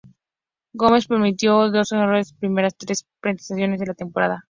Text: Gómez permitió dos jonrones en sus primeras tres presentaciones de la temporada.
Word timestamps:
Gómez 0.73 1.05
permitió 1.05 1.69
dos 1.69 1.89
jonrones 1.91 2.29
en 2.29 2.29
sus 2.31 2.37
primeras 2.39 2.75
tres 2.75 3.05
presentaciones 3.19 3.79
de 3.79 3.85
la 3.85 3.93
temporada. 3.93 4.39